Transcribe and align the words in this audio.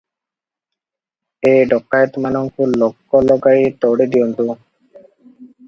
ଏ 1.49 1.51
ଡକାଏତମାନଙ୍କୁ 1.73 2.69
ଲୋକ 2.85 3.23
ଲଗାଇ 3.29 3.71
ତଡ଼ି 3.85 4.11
ଦିଅନ୍ତୁ।" 4.17 4.51